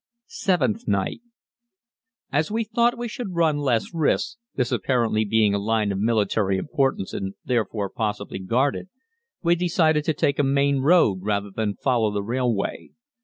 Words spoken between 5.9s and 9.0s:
of military importance and therefore possibly guarded,